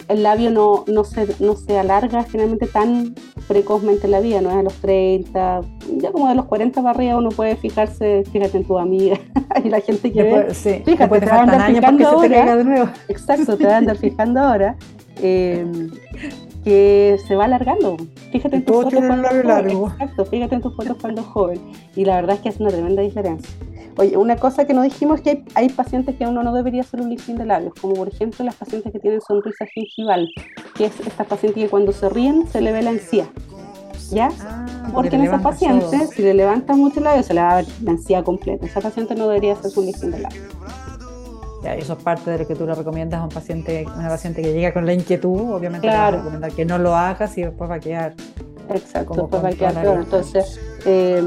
el 0.09 0.23
labio 0.23 0.51
no, 0.51 0.85
no, 0.87 1.05
se, 1.05 1.27
no 1.39 1.55
se 1.55 1.79
alarga 1.79 2.25
generalmente 2.25 2.67
tan 2.67 3.15
precozmente 3.47 4.07
en 4.07 4.11
la 4.11 4.21
vida, 4.21 4.41
no 4.41 4.51
es 4.51 4.57
a 4.57 4.63
los 4.63 4.75
30, 4.75 5.61
ya 5.99 6.13
como 6.13 6.29
de 6.29 6.35
los 6.35 6.47
40 6.47 6.83
para 6.83 6.95
arriba 6.95 7.17
uno 7.17 7.31
puede 7.31 7.57
fijarse, 7.57 8.25
fíjate 8.31 8.59
en 8.59 8.65
tu 8.65 8.79
amiga 8.79 9.19
y 9.65 9.69
la 9.69 9.81
gente 9.81 10.13
que 10.13 10.23
ve, 10.23 10.55
sí, 10.55 10.83
fíjate, 10.85 11.21
te 11.21 11.27
va 11.27 11.37
a 11.37 11.43
andar 11.43 11.71
fijando 11.71 12.09
ahora, 12.09 12.95
exacto, 13.09 13.57
te 13.57 13.67
va 13.67 13.75
a 13.75 13.77
andar 13.79 13.97
fijando 13.97 14.41
ahora, 14.41 14.77
eh, 15.23 15.67
que 16.65 17.19
se 17.27 17.37
va 17.37 17.45
alargando, 17.45 17.97
fíjate 18.33 18.57
en 18.57 18.65
tus 18.65 18.77
fotos 18.77 19.01
cuando 19.07 19.29
joven, 19.29 19.71
exacto, 19.71 20.25
fíjate 20.27 20.55
en 20.57 20.61
tus 20.61 20.77
fotos 20.77 20.97
cuando 21.01 21.23
joven, 21.23 21.61
y 21.95 22.05
la 22.05 22.17
verdad 22.17 22.37
es 22.37 22.43
que 22.43 22.49
es 22.49 22.61
una 22.61 22.71
tremenda 22.71 23.03
diferencia. 23.03 23.49
Oye, 23.97 24.17
una 24.17 24.37
cosa 24.37 24.65
que 24.65 24.75
no 24.75 24.83
dijimos 24.83 25.17
es 25.17 25.23
que 25.23 25.45
hay, 25.57 25.69
pacientes 25.71 26.15
que 26.15 26.25
uno 26.25 26.45
no 26.45 26.55
debería 26.55 26.83
hacer 26.83 27.01
un 27.01 27.11
lifting 27.11 27.37
de 27.37 27.47
labios, 27.47 27.75
como 27.81 27.95
por 27.95 28.09
ejemplo 28.09 28.45
las 28.45 28.55
pacientes 28.55 28.93
que 28.93 29.01
tienen 29.01 29.21
sonrisa 29.21 29.67
gingival, 29.67 30.29
que 30.77 30.85
es 30.85 31.01
esta 31.01 31.25
paciente 31.25 31.61
que 31.61 31.69
cuando 31.69 31.91
se 31.93 32.09
ríen 32.09 32.47
se 32.47 32.61
le 32.61 32.71
ve 32.71 32.83
la 32.83 32.91
encía. 32.91 33.29
¿Ya? 34.13 34.31
Ah, 34.41 34.91
porque, 34.95 35.17
en 35.17 35.23
esa 35.23 35.39
paciente, 35.39 36.07
si 36.07 36.23
le 36.23 36.33
levanta 36.33 36.75
mucho 36.75 37.01
el 37.01 37.05
labio, 37.05 37.23
se 37.23 37.35
le 37.35 37.43
va 37.43 37.51
a 37.51 37.57
ver 37.57 37.67
la 37.83 37.91
encía 37.91 38.23
completa. 38.23 38.65
Esa 38.65 38.81
paciente 38.81 39.15
no 39.15 39.29
debería 39.29 39.53
hacer 39.53 39.71
un 39.77 39.87
lifting 39.87 40.13
de 40.13 40.21
labios. 40.21 40.45
Ya, 41.63 41.75
eso 41.75 41.95
es 41.95 42.03
parte 42.03 42.31
de 42.31 42.39
lo 42.39 42.47
que 42.47 42.55
tú 42.55 42.67
le 42.67 42.75
recomiendas 42.75 43.21
a 43.21 43.25
un 43.25 43.31
paciente, 43.31 43.85
una 43.97 44.09
paciente 44.09 44.43
que 44.43 44.53
llega 44.53 44.73
con 44.73 44.87
la 44.87 44.93
inquietud, 44.93 45.53
obviamente 45.53 45.89
claro. 45.89 45.97
le 45.97 45.99
vas 45.99 46.13
a 46.13 46.17
recomendar 46.19 46.53
que 46.53 46.65
no 46.65 46.79
lo 46.79 46.95
hagas 46.95 47.37
y 47.37 47.43
después 47.43 47.69
va 47.69 47.77
a 47.77 47.81
quedar. 47.81 48.15
Exacto, 48.71 49.15
después 49.15 49.45
va 49.45 49.49
a 49.49 49.53
quedar 49.53 49.75
peor. 49.83 49.99
Entonces, 49.99 50.61
eh, 50.85 51.23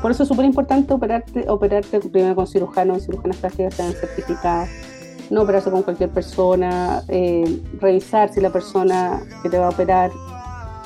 por 0.00 0.10
eso 0.10 0.22
es 0.22 0.28
súper 0.28 0.46
importante 0.46 0.94
operarte, 0.94 1.44
operarte 1.48 2.00
primero 2.00 2.34
con 2.34 2.46
cirujanos 2.46 2.98
y 2.98 3.00
cirujanas 3.02 3.36
plásticas 3.36 3.74
que 3.74 3.82
sean 3.82 3.92
certificadas, 3.92 4.70
no 5.28 5.42
operarse 5.42 5.70
con 5.70 5.82
cualquier 5.82 6.10
persona, 6.10 7.02
eh, 7.08 7.60
revisar 7.80 8.32
si 8.32 8.40
la 8.40 8.50
persona 8.50 9.20
que 9.42 9.50
te 9.50 9.58
va 9.58 9.66
a 9.66 9.70
operar 9.70 10.10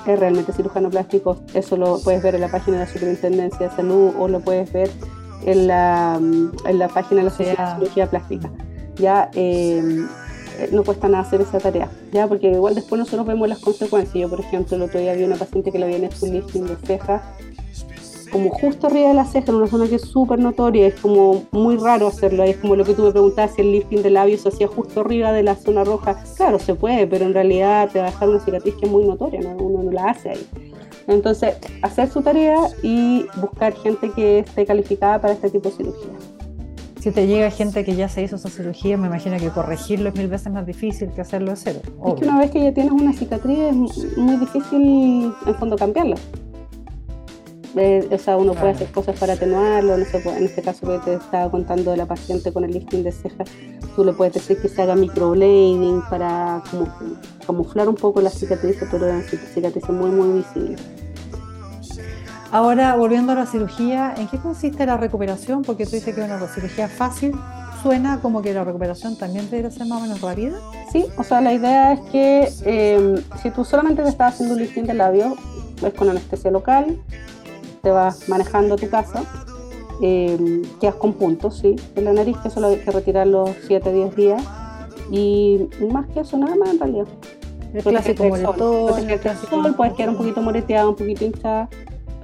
es 0.06 0.18
realmente 0.18 0.52
cirujano 0.52 0.90
plástico, 0.90 1.38
eso 1.54 1.76
lo 1.76 1.98
puedes 2.00 2.22
ver 2.22 2.34
en 2.34 2.40
la 2.40 2.48
página 2.48 2.78
de 2.78 2.84
la 2.84 2.90
Superintendencia 2.90 3.68
de 3.68 3.76
Salud 3.76 4.12
o 4.18 4.28
lo 4.28 4.40
puedes 4.40 4.70
ver 4.72 4.90
en 5.44 5.66
la, 5.66 6.18
en 6.18 6.78
la 6.78 6.88
página 6.88 7.20
de 7.20 7.24
la 7.24 7.30
Sociedad 7.30 7.76
de 7.76 7.80
Cirugía 7.80 8.10
Plástica. 8.10 8.50
Ya 8.96 9.30
eh, 9.34 9.82
no 10.70 10.84
cuesta 10.84 11.08
nada 11.08 11.24
hacer 11.24 11.40
esa 11.40 11.58
tarea, 11.58 11.90
ya 12.12 12.28
porque 12.28 12.50
igual 12.50 12.74
después 12.74 12.98
nosotros 12.98 13.26
vemos 13.26 13.48
las 13.48 13.58
consecuencias. 13.58 14.14
Yo, 14.14 14.28
por 14.28 14.40
ejemplo, 14.40 14.76
el 14.76 14.82
otro 14.82 15.00
día 15.00 15.14
vi 15.14 15.24
una 15.24 15.36
paciente 15.36 15.72
que 15.72 15.78
le 15.78 15.86
habían 15.86 16.04
hecho 16.04 16.26
un 16.26 16.34
lifting 16.34 16.66
de 16.66 16.76
ceja 16.86 17.22
como 18.34 18.50
justo 18.50 18.88
arriba 18.88 19.10
de 19.10 19.14
la 19.14 19.24
ceja, 19.24 19.52
en 19.52 19.58
una 19.58 19.68
zona 19.68 19.86
que 19.86 19.94
es 19.94 20.02
súper 20.02 20.40
notoria, 20.40 20.88
es 20.88 20.96
como 20.96 21.44
muy 21.52 21.76
raro 21.76 22.08
hacerlo, 22.08 22.42
es 22.42 22.56
como 22.56 22.74
lo 22.74 22.84
que 22.84 22.92
tú 22.92 23.04
me 23.04 23.12
preguntabas 23.12 23.54
si 23.54 23.60
el 23.60 23.70
lifting 23.70 24.02
de 24.02 24.10
labios 24.10 24.40
se 24.40 24.48
hacía 24.48 24.66
justo 24.66 25.02
arriba 25.02 25.30
de 25.30 25.44
la 25.44 25.54
zona 25.54 25.84
roja, 25.84 26.20
claro, 26.36 26.58
se 26.58 26.74
puede, 26.74 27.06
pero 27.06 27.26
en 27.26 27.32
realidad 27.32 27.88
te 27.92 28.00
va 28.00 28.08
a 28.08 28.10
dejar 28.10 28.28
una 28.28 28.40
cicatriz 28.40 28.74
que 28.74 28.86
es 28.86 28.90
muy 28.90 29.04
notoria, 29.04 29.38
uno 29.38 29.84
no 29.84 29.92
la 29.92 30.06
hace 30.06 30.30
ahí. 30.30 30.48
Entonces, 31.06 31.54
hacer 31.82 32.08
su 32.08 32.22
tarea 32.22 32.68
y 32.82 33.26
buscar 33.36 33.74
gente 33.74 34.10
que 34.10 34.40
esté 34.40 34.64
calificada 34.64 35.20
para 35.20 35.34
este 35.34 35.50
tipo 35.50 35.68
de 35.68 35.76
cirugía. 35.76 36.12
Si 37.00 37.10
te 37.10 37.26
llega 37.26 37.50
gente 37.50 37.84
que 37.84 37.94
ya 37.94 38.08
se 38.08 38.22
hizo 38.22 38.36
esa 38.36 38.48
cirugía, 38.48 38.96
me 38.96 39.08
imagino 39.08 39.36
que 39.38 39.50
corregirlo 39.50 40.08
es 40.08 40.16
mil 40.16 40.28
veces 40.28 40.50
más 40.50 40.64
difícil 40.64 41.10
que 41.10 41.20
hacerlo 41.20 41.50
de 41.50 41.56
cero. 41.56 41.80
Es 42.06 42.14
que 42.14 42.24
una 42.24 42.38
vez 42.38 42.50
que 42.50 42.62
ya 42.62 42.72
tienes 42.72 42.92
una 42.92 43.12
cicatriz 43.12 43.58
es 43.58 44.16
muy 44.16 44.36
difícil 44.36 45.34
en 45.46 45.54
fondo 45.56 45.76
cambiarla 45.76 46.16
o 48.10 48.18
sea, 48.18 48.36
uno 48.36 48.54
puede 48.54 48.72
hacer 48.72 48.88
cosas 48.92 49.18
para 49.18 49.32
atenuarlo, 49.32 49.96
no 49.96 50.04
sé, 50.04 50.20
pues, 50.20 50.36
en 50.36 50.44
este 50.44 50.62
caso 50.62 50.86
que 50.86 50.98
te 50.98 51.14
estaba 51.14 51.50
contando 51.50 51.90
de 51.90 51.96
la 51.96 52.06
paciente 52.06 52.52
con 52.52 52.64
el 52.64 52.72
lifting 52.72 53.02
de 53.02 53.10
cejas, 53.10 53.48
tú 53.96 54.04
le 54.04 54.12
puedes 54.12 54.34
decir 54.34 54.58
que 54.60 54.68
se 54.68 54.82
haga 54.82 54.94
microblading 54.94 56.02
para 56.08 56.62
como, 56.70 56.86
camuflar 57.44 57.88
un 57.88 57.96
poco 57.96 58.20
la 58.20 58.30
cicatriz, 58.30 58.76
pero 58.90 59.06
eran 59.06 59.22
cicatrices 59.22 59.90
muy, 59.90 60.10
muy 60.10 60.38
visibles. 60.38 60.80
Ahora, 62.54 62.94
volviendo 62.94 63.32
a 63.32 63.34
la 63.34 63.46
cirugía, 63.46 64.14
¿en 64.16 64.28
qué 64.28 64.38
consiste 64.38 64.86
la 64.86 64.96
recuperación? 64.96 65.62
Porque 65.62 65.86
tú 65.86 65.96
dices 65.96 66.14
que 66.14 66.20
una 66.20 66.38
cirugía 66.46 66.86
fácil, 66.86 67.34
suena 67.82 68.20
como 68.20 68.42
que 68.42 68.54
la 68.54 68.62
recuperación 68.62 69.18
también 69.18 69.50
debe 69.50 69.72
ser 69.72 69.88
más 69.88 69.98
o 69.98 70.02
menos 70.02 70.20
rápida. 70.20 70.52
Sí, 70.92 71.04
o 71.18 71.24
sea, 71.24 71.40
la 71.40 71.52
idea 71.52 71.94
es 71.94 72.00
que 72.12 72.48
eh, 72.64 73.20
si 73.42 73.50
tú 73.50 73.64
solamente 73.64 74.04
te 74.04 74.08
estás 74.08 74.34
haciendo 74.34 74.54
un 74.54 74.60
lifting 74.60 74.86
de 74.86 74.94
labios, 74.94 75.32
es 75.84 75.92
con 75.94 76.08
anestesia 76.08 76.52
local, 76.52 76.96
te 77.82 77.90
vas 77.90 78.28
manejando 78.28 78.74
a 78.74 78.78
tu 78.78 78.88
casa, 78.88 79.24
eh, 80.00 80.62
quedas 80.80 80.94
con 80.94 81.14
puntos, 81.14 81.58
¿sí? 81.58 81.74
En 81.96 82.04
la 82.04 82.12
nariz, 82.12 82.36
que 82.36 82.50
solo 82.50 82.68
hay 82.68 82.76
que 82.76 82.90
retirar 82.92 83.26
los 83.26 83.50
7, 83.66 83.92
10 83.92 84.14
días. 84.14 84.42
Y 85.10 85.70
más 85.90 86.06
que 86.06 86.20
eso, 86.20 86.38
nada 86.38 86.54
más 86.54 86.70
en 86.70 86.78
realidad. 86.78 87.06
El 87.72 87.82
clásico 87.82 88.28
moretón, 88.28 89.10
el 89.10 89.20
sol, 89.20 89.74
puedes 89.76 89.94
quedar 89.94 90.10
un 90.10 90.16
poquito 90.16 90.40
moreteado, 90.40 90.90
un 90.90 90.94
poquito 90.94 91.24
hinchada, 91.24 91.68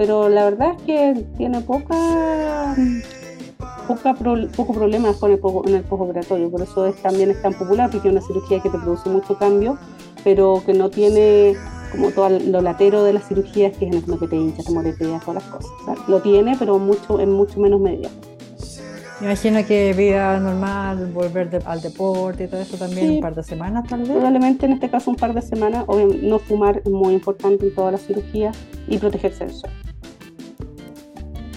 pero 0.00 0.30
la 0.30 0.44
verdad 0.44 0.76
es 0.78 0.82
que 0.84 1.26
tiene 1.36 1.60
poca, 1.60 2.74
poca 3.86 4.14
poco 4.14 4.72
problema 4.72 5.12
con 5.12 5.30
el, 5.30 5.38
en 5.66 5.74
el 5.74 5.82
postoperatorio, 5.82 6.50
por 6.50 6.62
eso 6.62 6.86
es, 6.86 6.96
también 7.02 7.30
es 7.30 7.42
tan 7.42 7.52
popular, 7.52 7.90
porque 7.90 8.08
es 8.08 8.12
una 8.12 8.22
cirugía 8.22 8.60
que 8.60 8.70
te 8.70 8.78
produce 8.78 9.10
mucho 9.10 9.36
cambio, 9.36 9.76
pero 10.24 10.62
que 10.64 10.72
no 10.72 10.88
tiene 10.88 11.54
como 11.92 12.12
todo 12.12 12.30
lo 12.30 12.62
latero 12.62 13.04
de 13.04 13.12
las 13.12 13.28
cirugías, 13.28 13.76
que 13.76 13.88
es 13.88 13.94
en 13.94 14.02
el 14.10 14.18
que 14.18 14.26
te 14.26 14.36
hinchas, 14.36 14.64
te 14.64 14.72
moreteas, 14.72 15.22
todas 15.22 15.44
las 15.44 15.52
cosas. 15.52 16.08
lo 16.08 16.22
tiene, 16.22 16.56
pero 16.58 16.78
mucho, 16.78 17.20
en 17.20 17.32
mucho 17.32 17.60
menos 17.60 17.78
medida. 17.78 18.08
Me 19.20 19.26
imagino 19.26 19.66
que 19.66 19.92
vida 19.92 20.40
normal, 20.40 21.12
volver 21.12 21.60
al 21.66 21.82
deporte 21.82 22.44
y 22.44 22.46
todo 22.46 22.62
eso 22.62 22.78
también, 22.78 23.10
un 23.10 23.20
par 23.20 23.34
de 23.34 23.42
semanas 23.42 23.86
tal 23.86 24.00
vez. 24.00 24.12
Probablemente 24.12 24.64
en 24.64 24.72
este 24.72 24.88
caso 24.88 25.10
un 25.10 25.16
par 25.16 25.34
de 25.34 25.42
semanas, 25.42 25.84
o 25.88 25.98
no 25.98 26.38
fumar 26.38 26.80
es 26.82 26.90
muy 26.90 27.12
importante 27.12 27.66
en 27.66 27.74
todas 27.74 27.92
las 27.92 28.06
cirugías 28.06 28.56
y 28.88 28.96
protegerse 28.96 29.44
del 29.44 29.52
sol. 29.52 29.70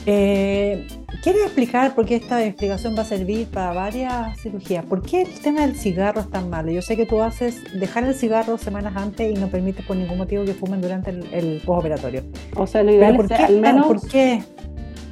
Eh, 0.05 0.87
¿Quieres 1.21 1.43
explicar 1.43 1.95
por 1.95 2.05
qué 2.05 2.15
esta 2.15 2.43
explicación 2.43 2.95
va 2.97 3.03
a 3.03 3.05
servir 3.05 3.47
para 3.47 3.71
varias 3.71 4.37
cirugías? 4.41 4.83
¿Por 4.83 5.01
qué 5.01 5.21
el 5.21 5.39
tema 5.39 5.61
del 5.61 5.75
cigarro 5.75 6.21
es 6.21 6.29
tan 6.29 6.49
malo? 6.49 6.71
Yo 6.71 6.81
sé 6.81 6.97
que 6.97 7.05
tú 7.05 7.21
haces 7.21 7.63
dejar 7.79 8.03
el 8.03 8.13
cigarro 8.13 8.57
semanas 8.57 8.93
antes 8.97 9.31
y 9.31 9.39
no 9.39 9.47
permites 9.47 9.85
por 9.85 9.95
ningún 9.95 10.17
motivo 10.17 10.43
que 10.43 10.53
fumen 10.53 10.81
durante 10.81 11.11
el, 11.11 11.33
el 11.33 11.61
postoperatorio. 11.65 12.23
O 12.57 12.67
sea, 12.67 12.83
lo 12.83 12.91
ideal 12.91 13.15
¿por 13.15 13.27
qué? 13.29 13.35
al 13.35 13.61
menos... 13.61 13.87
¿Por 13.87 14.07
qué? 14.07 14.43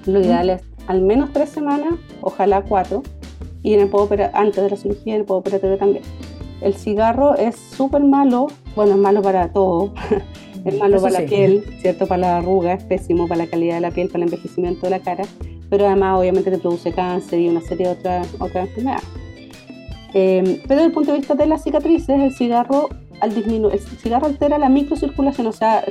Lo 0.06 0.20
ideal 0.20 0.50
es 0.50 0.62
al 0.88 1.02
menos 1.02 1.32
tres 1.32 1.50
semanas, 1.50 1.94
ojalá 2.22 2.64
cuatro, 2.64 3.04
y 3.64 3.76
en 3.76 3.82
el 3.82 3.90
antes 4.34 4.64
de 4.64 4.70
la 4.70 4.76
cirugía 4.76 5.16
en 5.16 5.22
el 5.22 5.26
postoperatorio 5.26 5.78
también. 5.78 6.04
El 6.62 6.74
cigarro 6.74 7.36
es 7.36 7.56
súper 7.56 8.04
malo, 8.04 8.48
bueno, 8.76 8.92
es 8.92 8.98
malo 8.98 9.22
para 9.22 9.54
todo, 9.54 9.94
es 10.66 10.78
malo 10.78 11.02
para 11.02 11.22
la 11.22 11.28
piel, 11.28 11.64
¿cierto? 11.82 12.08
Para 12.08 12.22
la 12.22 12.38
arruga, 12.38 12.74
es 12.74 12.84
pésimo 12.84 13.28
para 13.28 13.46
la 13.46 13.50
calidad 13.50 13.76
de 13.76 13.82
la 13.82 13.92
piel, 13.92 14.08
para 14.08 14.24
el 14.24 14.30
envejecimiento 14.30 14.82
de 14.82 14.90
la 14.92 15.00
cara, 15.00 15.24
pero 15.70 15.88
además 15.88 16.20
obviamente 16.20 16.52
te 16.52 16.58
produce 16.58 16.92
cáncer 16.92 17.40
y 17.40 17.50
una 17.50 17.62
serie 17.62 17.88
de 17.88 17.94
otras 17.94 18.28
otra 18.40 18.62
enfermedades. 18.62 19.04
Eh, 20.14 20.62
pero 20.68 20.76
desde 20.76 20.88
el 20.88 20.92
punto 20.92 21.12
de 21.12 21.20
vista 21.20 21.36
de 21.36 21.46
las 21.46 21.64
cicatrices, 21.64 22.20
el 22.20 22.34
cigarro 22.34 22.90
al 23.22 23.36
disminuir, 23.36 23.76
el 23.76 23.80
cigarro 23.80 24.26
altera 24.26 24.58
la 24.58 24.68
microcirculación, 24.68 25.48
o 25.48 25.52
sea, 25.52 25.86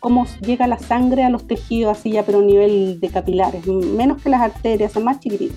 cómo 0.00 0.26
llega 0.40 0.66
la 0.66 0.78
sangre 0.78 1.22
a 1.24 1.30
los 1.30 1.46
tejidos 1.46 1.98
así 1.98 2.12
ya, 2.12 2.24
pero 2.24 2.38
a 2.38 2.42
nivel 2.42 3.00
de 3.00 3.08
capilares, 3.08 3.66
menos 3.66 4.22
que 4.22 4.30
las 4.30 4.40
arterias, 4.40 4.96
es 4.96 5.04
más 5.04 5.20
chiquitito. 5.20 5.54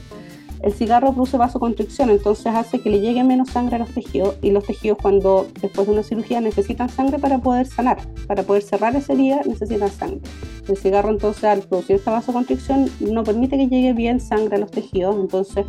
El 0.63 0.71
cigarro 0.71 1.11
produce 1.11 1.35
vasoconstricción, 1.35 2.09
entonces 2.09 2.47
hace 2.47 2.79
que 2.79 2.89
le 2.89 3.01
llegue 3.01 3.21
menos 3.25 3.49
sangre 3.49 3.75
a 3.75 3.79
los 3.79 3.89
tejidos 3.89 4.35
y 4.41 4.51
los 4.51 4.63
tejidos 4.63 4.97
cuando 5.01 5.45
después 5.61 5.85
de 5.87 5.93
una 5.93 6.03
cirugía 6.03 6.39
necesitan 6.39 6.87
sangre 6.87 7.19
para 7.19 7.39
poder 7.39 7.67
sanar, 7.67 7.97
para 8.27 8.43
poder 8.43 8.63
cerrar 8.63 8.95
esa 8.95 9.11
herida 9.11 9.41
necesitan 9.45 9.91
sangre. 9.91 10.21
El 10.69 10.77
cigarro 10.77 11.09
entonces 11.09 11.43
al 11.43 11.63
producir 11.63 11.97
esta 11.97 12.11
vasoconstricción 12.11 12.89
no 13.01 13.25
permite 13.25 13.57
que 13.57 13.67
llegue 13.67 13.91
bien 13.91 14.21
sangre 14.21 14.55
a 14.55 14.59
los 14.59 14.71
tejidos, 14.71 15.17
entonces 15.17 15.65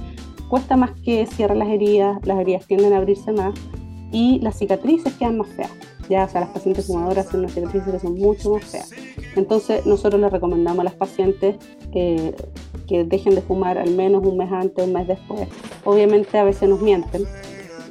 cuesta 0.48 0.76
más 0.76 0.92
que 1.00 1.26
cierre 1.26 1.56
las 1.56 1.68
heridas, 1.70 2.24
las 2.24 2.38
heridas 2.38 2.64
tienden 2.68 2.92
a 2.92 2.98
abrirse 2.98 3.32
más 3.32 3.52
y 4.12 4.38
las 4.42 4.56
cicatrices 4.56 5.12
quedan 5.14 5.38
más 5.38 5.48
feas. 5.48 5.72
Ya, 6.08 6.24
o 6.24 6.28
sea, 6.28 6.42
las 6.42 6.50
pacientes 6.50 6.86
fumadoras 6.86 7.34
unas 7.34 7.52
cicatrices 7.52 7.92
que 7.92 7.98
son 7.98 8.14
mucho 8.14 8.52
más 8.52 8.64
feas. 8.64 8.90
Entonces, 9.34 9.84
nosotros 9.86 10.20
les 10.20 10.30
recomendamos 10.30 10.80
a 10.80 10.84
las 10.84 10.94
pacientes 10.94 11.56
que, 11.92 12.34
que 12.86 13.04
dejen 13.04 13.34
de 13.34 13.42
fumar 13.42 13.78
al 13.78 13.90
menos 13.90 14.24
un 14.24 14.36
mes 14.36 14.50
antes, 14.52 14.86
un 14.86 14.92
mes 14.92 15.06
después. 15.06 15.48
Obviamente, 15.84 16.38
a 16.38 16.44
veces 16.44 16.68
nos 16.68 16.80
mienten. 16.80 17.24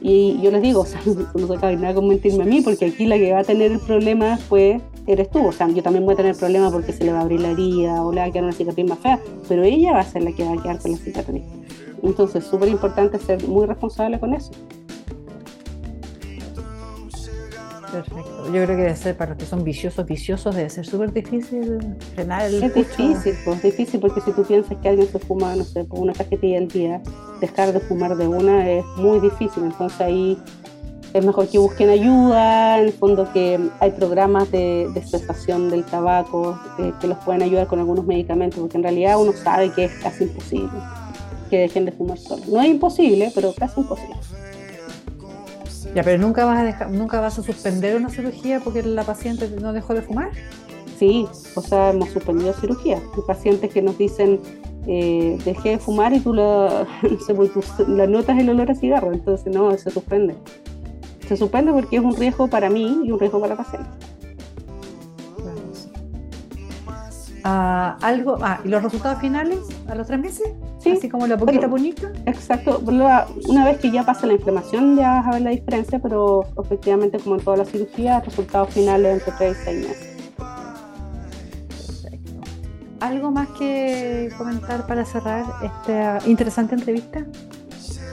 Y 0.01 0.39
yo 0.41 0.51
les 0.51 0.61
digo, 0.61 0.81
o 0.81 0.85
sea, 0.85 1.01
no 1.05 1.47
se 1.47 1.55
cabe 1.59 1.75
nada 1.77 1.93
con 1.93 2.07
mentirme 2.07 2.43
a 2.43 2.45
mí, 2.45 2.61
porque 2.61 2.85
aquí 2.85 3.05
la 3.05 3.17
que 3.17 3.31
va 3.31 3.39
a 3.39 3.43
tener 3.43 3.71
el 3.71 3.79
problema 3.79 4.37
pues 4.49 4.81
eres 5.07 5.29
tú. 5.29 5.47
O 5.47 5.51
sea, 5.51 5.67
yo 5.69 5.81
también 5.81 6.05
voy 6.05 6.13
a 6.13 6.17
tener 6.17 6.35
problema 6.35 6.71
porque 6.71 6.93
se 6.93 7.03
le 7.03 7.11
va 7.11 7.19
a 7.19 7.21
abrir 7.21 7.41
la 7.41 7.51
herida 7.51 8.03
o 8.03 8.11
le 8.11 8.21
va 8.21 8.27
a 8.27 8.31
quedar 8.31 8.43
una 8.43 8.53
cicatriz 8.53 8.87
más 8.87 8.99
fea, 8.99 9.19
pero 9.47 9.63
ella 9.63 9.93
va 9.93 9.99
a 9.99 10.05
ser 10.05 10.23
la 10.23 10.31
que 10.33 10.43
va 10.43 10.53
a 10.53 10.61
quedar 10.61 10.79
con 10.79 10.91
la 10.91 10.97
cicatriz. 10.97 11.43
Entonces, 12.03 12.43
súper 12.43 12.67
importante 12.67 13.17
ser 13.17 13.47
muy 13.47 13.65
responsable 13.65 14.19
con 14.19 14.33
eso. 14.33 14.51
Perfecto. 17.93 18.45
Yo 18.47 18.51
creo 18.51 18.67
que 18.67 18.75
debe 18.75 18.95
ser 18.95 19.15
para 19.15 19.29
los 19.29 19.37
que 19.37 19.45
son 19.45 19.63
viciosos, 19.63 20.03
viciosos, 20.07 20.55
debe 20.55 20.69
ser 20.69 20.83
súper 20.83 21.13
difícil 21.13 21.95
frenar 22.15 22.45
el. 22.45 22.63
Es 22.63 22.73
difícil, 22.73 23.35
pues 23.45 23.61
difícil 23.61 23.99
porque 23.99 24.19
si 24.21 24.31
tú 24.31 24.43
piensas 24.43 24.75
que 24.81 24.89
alguien 24.89 25.07
se 25.07 25.19
fuma, 25.19 25.55
no 25.55 25.63
sé, 25.63 25.83
por 25.83 25.99
una 25.99 26.13
cajetilla 26.13 26.57
al 26.57 26.67
día, 26.69 27.01
dejar 27.39 27.71
de 27.71 27.79
fumar 27.79 28.17
de 28.17 28.27
una 28.27 28.67
es 28.67 28.83
muy 28.97 29.19
difícil. 29.19 29.63
Entonces 29.63 30.01
ahí 30.01 30.39
es 31.13 31.23
mejor 31.23 31.47
que 31.47 31.59
busquen 31.59 31.89
ayuda, 31.89 32.79
en 32.79 32.85
el 32.85 32.93
fondo 32.93 33.31
que 33.31 33.59
hay 33.79 33.91
programas 33.91 34.51
de, 34.51 34.89
de 34.91 35.01
cesación 35.01 35.69
del 35.69 35.83
tabaco 35.83 36.59
eh, 36.79 36.91
que 36.99 37.07
los 37.07 37.19
pueden 37.19 37.43
ayudar 37.43 37.67
con 37.67 37.77
algunos 37.77 38.07
medicamentos, 38.07 38.59
porque 38.59 38.77
en 38.77 38.83
realidad 38.83 39.21
uno 39.21 39.33
sabe 39.33 39.71
que 39.71 39.85
es 39.85 39.91
casi 40.01 40.23
imposible 40.23 40.71
que 41.51 41.59
dejen 41.59 41.85
de 41.85 41.91
fumar 41.91 42.17
solo. 42.17 42.41
No 42.47 42.59
es 42.59 42.69
imposible, 42.69 43.31
pero 43.35 43.53
casi 43.53 43.81
imposible. 43.81 44.15
Ya, 45.95 46.03
pero 46.03 46.17
nunca 46.17 46.45
vas 46.45 46.59
a 46.59 46.63
dejar, 46.63 46.89
nunca 46.89 47.19
vas 47.19 47.37
a 47.39 47.43
suspender 47.43 47.95
una 47.95 48.09
cirugía 48.09 48.59
porque 48.59 48.83
la 48.83 49.03
paciente 49.03 49.49
no 49.61 49.73
dejó 49.73 49.93
de 49.93 50.01
fumar. 50.01 50.31
Sí, 50.97 51.27
o 51.55 51.61
sea, 51.61 51.89
hemos 51.89 52.09
suspendido 52.09 52.53
cirugía. 52.53 52.97
Hay 52.97 53.21
pacientes 53.27 53.71
que 53.71 53.81
nos 53.81 53.97
dicen 53.97 54.39
eh, 54.85 55.37
dejé 55.45 55.69
de 55.69 55.79
fumar 55.79 56.13
y 56.13 56.19
tú, 56.19 56.33
la, 56.33 56.85
la 57.87 58.07
notas 58.07 58.37
el 58.37 58.49
olor 58.49 58.71
a 58.71 58.75
cigarro, 58.75 59.13
entonces 59.13 59.53
no, 59.53 59.75
se 59.77 59.89
suspende. 59.89 60.35
Se 61.27 61.37
suspende 61.37 61.71
porque 61.71 61.97
es 61.97 62.03
un 62.03 62.15
riesgo 62.15 62.47
para 62.47 62.69
mí 62.69 63.01
y 63.05 63.11
un 63.11 63.19
riesgo 63.19 63.39
para 63.39 63.55
la 63.55 63.63
paciente. 63.63 63.89
Ah, 67.45 67.97
algo, 68.01 68.37
ah, 68.41 68.59
¿y 68.63 68.69
los 68.69 68.81
resultados 68.83 69.19
finales 69.19 69.59
a 69.87 69.95
los 69.95 70.07
tres 70.07 70.19
meses? 70.19 70.47
Sí. 70.83 70.91
Así 70.91 71.09
como 71.09 71.27
la 71.27 71.37
poquita 71.37 71.67
bonita. 71.67 72.11
Exacto. 72.25 72.81
Una 72.85 73.65
vez 73.65 73.77
que 73.79 73.89
ya 73.89 74.03
pasa 74.03 74.27
la 74.27 74.33
inflamación 74.33 74.97
ya 74.97 75.13
vas 75.13 75.27
a 75.27 75.31
ver 75.31 75.41
la 75.41 75.49
diferencia, 75.51 75.99
pero 75.99 76.45
efectivamente 76.61 77.19
como 77.19 77.35
en 77.35 77.41
toda 77.41 77.57
la 77.57 77.65
cirugía, 77.65 78.19
resultados 78.19 78.73
finales 78.73 79.13
entre 79.13 79.33
tres 79.37 79.57
y 79.61 79.63
seis 79.63 79.87
meses. 79.87 80.17
Perfecto. 81.69 82.41
¿Algo 82.99 83.31
más 83.31 83.47
que 83.57 84.29
comentar 84.37 84.85
para 84.85 85.05
cerrar 85.05 85.45
esta 85.63 86.19
interesante 86.27 86.75
entrevista? 86.75 87.25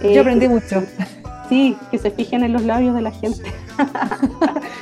Yo 0.03 0.09
eh, 0.09 0.19
aprendí 0.21 0.49
mucho. 0.49 0.83
Sí, 1.51 1.77
que 1.91 1.99
se 1.99 2.13
fijen 2.13 2.45
en 2.45 2.53
los 2.53 2.63
labios 2.63 2.95
de 2.95 3.03
la 3.03 3.11
gente. 3.11 3.43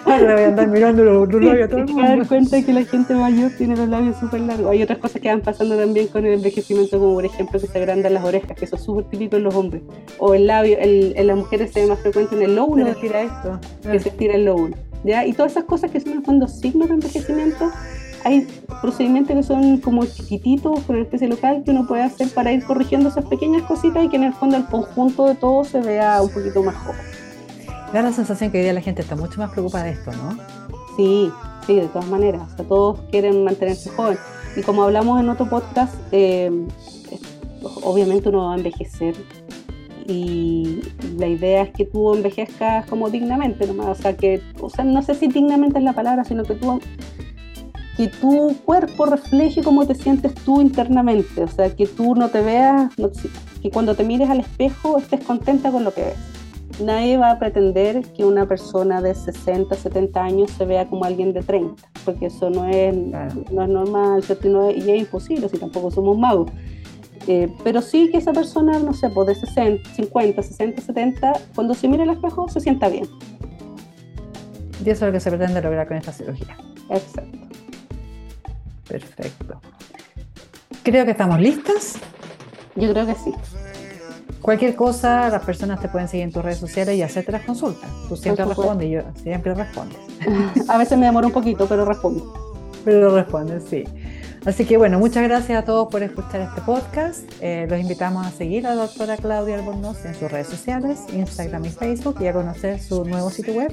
Ahora 0.04 0.34
voy 0.34 0.42
a 0.42 0.48
andar 0.48 0.68
mirando 0.68 1.02
los, 1.02 1.32
labios 1.32 1.64
a 1.64 1.68
todo 1.70 1.80
el 1.80 1.86
mundo. 1.86 2.02
dar 2.02 2.28
cuenta 2.28 2.62
que 2.62 2.72
la 2.74 2.84
gente 2.84 3.14
mayor 3.14 3.52
tiene 3.56 3.74
los 3.74 3.88
labios 3.88 4.18
súper 4.18 4.42
largos. 4.42 4.70
Hay 4.70 4.82
otras 4.82 4.98
cosas 4.98 5.22
que 5.22 5.28
van 5.28 5.40
pasando 5.40 5.78
también 5.78 6.08
con 6.08 6.26
el 6.26 6.34
envejecimiento, 6.34 6.98
como 6.98 7.14
por 7.14 7.24
ejemplo 7.24 7.58
que 7.58 7.66
se 7.66 7.78
agrandan 7.78 8.12
las 8.12 8.22
orejas, 8.22 8.54
que 8.54 8.66
eso 8.66 8.76
es 8.76 8.82
súper 8.82 9.06
típico 9.06 9.36
en 9.36 9.44
los 9.44 9.54
hombres. 9.54 9.82
O 10.18 10.34
el 10.34 10.46
labio, 10.46 10.76
en 10.78 11.26
las 11.26 11.36
mujeres 11.38 11.72
se 11.72 11.80
ve 11.80 11.86
más 11.86 12.00
frecuente 12.00 12.36
en 12.36 12.42
el 12.42 12.54
lóbulo. 12.54 12.86
Se 12.86 12.94
tira 12.96 13.22
esto. 13.22 13.58
Que 13.90 13.98
se 13.98 14.10
tira 14.10 14.34
el 14.34 14.44
lóbulo. 14.44 14.76
¿ya? 15.04 15.24
Y 15.24 15.32
todas 15.32 15.52
esas 15.52 15.64
cosas 15.64 15.90
que 15.90 16.00
son 16.00 16.12
en 16.12 16.18
el 16.18 16.24
fondo 16.24 16.48
signos 16.48 16.88
de 16.88 16.94
envejecimiento 16.94 17.70
hay 18.28 18.46
procedimientos 18.82 19.34
que 19.34 19.42
son 19.42 19.78
como 19.78 20.04
chiquititos 20.04 20.80
con 20.80 20.96
especie 20.96 21.28
local 21.28 21.62
que 21.64 21.70
uno 21.70 21.86
puede 21.86 22.02
hacer 22.02 22.28
para 22.28 22.52
ir 22.52 22.62
corrigiendo 22.64 23.08
esas 23.08 23.24
pequeñas 23.24 23.62
cositas 23.62 24.04
y 24.04 24.08
que 24.08 24.16
en 24.16 24.24
el 24.24 24.34
fondo 24.34 24.56
el 24.56 24.66
conjunto 24.66 25.26
de 25.26 25.34
todo 25.34 25.64
se 25.64 25.80
vea 25.80 26.20
un 26.20 26.28
poquito 26.28 26.62
más 26.62 26.74
joven. 26.76 27.00
Da 27.92 28.02
la 28.02 28.12
sensación 28.12 28.50
que 28.50 28.58
hoy 28.58 28.64
día 28.64 28.74
la 28.74 28.82
gente 28.82 29.00
está 29.00 29.16
mucho 29.16 29.40
más 29.40 29.50
preocupada 29.50 29.84
de 29.84 29.92
esto, 29.92 30.12
¿no? 30.12 30.36
Sí, 30.96 31.32
sí, 31.66 31.76
de 31.76 31.86
todas 31.86 32.06
maneras. 32.08 32.42
O 32.52 32.56
sea, 32.56 32.66
todos 32.66 33.00
quieren 33.10 33.44
mantenerse 33.44 33.88
joven. 33.90 34.18
Y 34.56 34.62
como 34.62 34.82
hablamos 34.82 35.18
en 35.20 35.30
otro 35.30 35.48
podcast, 35.48 35.94
eh, 36.12 36.50
obviamente 37.82 38.28
uno 38.28 38.46
va 38.46 38.54
a 38.54 38.56
envejecer 38.56 39.14
y 40.06 40.80
la 41.18 41.26
idea 41.26 41.62
es 41.62 41.70
que 41.70 41.84
tú 41.84 42.14
envejezcas 42.14 42.86
como 42.86 43.08
dignamente 43.10 43.66
nomás. 43.66 43.98
O 43.98 44.02
sea, 44.02 44.16
que, 44.16 44.42
o 44.60 44.68
sea, 44.68 44.84
no 44.84 45.02
sé 45.02 45.14
si 45.14 45.28
dignamente 45.28 45.78
es 45.78 45.84
la 45.84 45.92
palabra, 45.94 46.24
sino 46.24 46.44
que 46.44 46.54
tú 46.54 46.80
que 47.98 48.06
tu 48.06 48.56
cuerpo 48.64 49.06
refleje 49.06 49.60
cómo 49.60 49.84
te 49.84 49.96
sientes 49.96 50.32
tú 50.32 50.60
internamente, 50.60 51.42
o 51.42 51.48
sea, 51.48 51.74
que 51.74 51.84
tú 51.84 52.14
no 52.14 52.28
te 52.28 52.40
veas, 52.42 52.92
que 53.60 53.70
cuando 53.72 53.96
te 53.96 54.04
mires 54.04 54.30
al 54.30 54.38
espejo 54.38 54.98
estés 54.98 55.24
contenta 55.24 55.72
con 55.72 55.82
lo 55.82 55.92
que 55.92 56.02
ves. 56.02 56.80
Nadie 56.80 57.18
va 57.18 57.32
a 57.32 57.38
pretender 57.40 58.02
que 58.12 58.24
una 58.24 58.46
persona 58.46 59.02
de 59.02 59.16
60, 59.16 59.74
70 59.74 60.22
años 60.22 60.52
se 60.52 60.64
vea 60.64 60.86
como 60.86 61.06
alguien 61.06 61.32
de 61.32 61.42
30, 61.42 61.74
porque 62.04 62.26
eso 62.26 62.50
no 62.50 62.68
es, 62.68 62.96
no 63.50 63.62
es 63.62 63.68
normal 63.68 64.22
No 64.44 64.70
y 64.70 64.78
es 64.78 65.00
imposible, 65.00 65.48
si 65.48 65.58
tampoco 65.58 65.90
somos 65.90 66.16
magos. 66.16 66.52
Eh, 67.26 67.52
pero 67.64 67.82
sí 67.82 68.10
que 68.12 68.18
esa 68.18 68.32
persona, 68.32 68.78
no 68.78 68.94
sé, 68.94 69.10
pues 69.10 69.26
de 69.26 69.34
60, 69.34 69.90
50, 69.90 70.40
60, 70.40 70.82
70, 70.82 71.32
cuando 71.56 71.74
se 71.74 71.88
mire 71.88 72.04
al 72.04 72.10
espejo 72.10 72.48
se 72.48 72.60
sienta 72.60 72.88
bien. 72.88 73.08
Y 74.84 74.88
eso 74.88 75.04
es 75.04 75.08
lo 75.08 75.12
que 75.12 75.18
se 75.18 75.30
pretende 75.30 75.60
lograr 75.60 75.88
con 75.88 75.96
esta 75.96 76.12
cirugía. 76.12 76.56
Exacto. 76.90 77.47
Perfecto. 78.88 79.60
Creo 80.82 81.04
que 81.04 81.10
estamos 81.10 81.40
listas. 81.40 81.98
Yo 82.74 82.90
creo 82.92 83.06
que 83.06 83.14
sí. 83.14 83.32
Cualquier 84.40 84.76
cosa, 84.76 85.28
las 85.28 85.44
personas 85.44 85.80
te 85.80 85.88
pueden 85.88 86.08
seguir 86.08 86.24
en 86.24 86.32
tus 86.32 86.42
redes 86.42 86.58
sociales 86.58 86.96
y 86.96 87.02
hacerte 87.02 87.32
las 87.32 87.42
consultas. 87.42 87.90
Tú 88.08 88.16
siempre 88.16 88.44
respondes, 88.44 88.88
yo 88.90 89.02
siempre 89.22 89.52
respondes. 89.52 89.98
a 90.68 90.78
veces 90.78 90.96
me 90.96 91.06
demora 91.06 91.26
un 91.26 91.32
poquito, 91.32 91.66
pero 91.66 91.84
respondo. 91.84 92.60
Pero 92.84 93.14
respondes, 93.14 93.64
sí. 93.68 93.84
Así 94.46 94.64
que 94.64 94.76
bueno, 94.76 94.98
muchas 94.98 95.24
gracias 95.24 95.62
a 95.62 95.64
todos 95.64 95.88
por 95.88 96.02
escuchar 96.02 96.40
este 96.40 96.60
podcast. 96.62 97.24
Eh, 97.40 97.66
los 97.68 97.78
invitamos 97.80 98.26
a 98.26 98.30
seguir 98.30 98.66
a 98.66 98.74
la 98.74 98.82
doctora 98.82 99.16
Claudia 99.16 99.56
Albornoz 99.56 100.04
en 100.06 100.14
sus 100.14 100.30
redes 100.30 100.46
sociales, 100.46 101.00
Instagram 101.12 101.66
y 101.66 101.70
Facebook 101.70 102.16
y 102.20 102.28
a 102.28 102.32
conocer 102.32 102.80
su 102.80 103.04
nuevo 103.04 103.30
sitio 103.30 103.54
web 103.54 103.72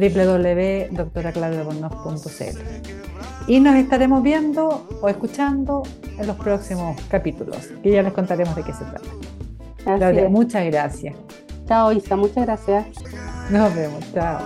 www.doctoraclaudialbornoz.cl 0.00 3.00
y 3.46 3.60
nos 3.60 3.76
estaremos 3.76 4.22
viendo 4.22 4.86
o 5.00 5.08
escuchando 5.08 5.82
en 6.18 6.26
los 6.26 6.36
próximos 6.36 7.00
capítulos, 7.08 7.68
que 7.82 7.90
ya 7.90 8.02
les 8.02 8.12
contaremos 8.12 8.54
de 8.54 8.62
qué 8.62 8.72
se 8.72 8.84
trata. 8.84 9.08
Claudia, 9.82 10.28
muchas 10.28 10.64
gracias. 10.66 11.16
Chao, 11.66 11.92
Isa, 11.92 12.16
muchas 12.16 12.46
gracias. 12.46 12.86
Nos 13.50 13.74
vemos, 13.74 14.04
chao. 14.12 14.38